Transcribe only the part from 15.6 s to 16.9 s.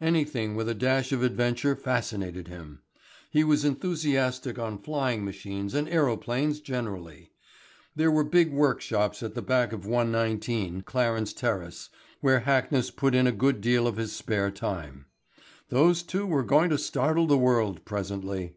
Those two were going to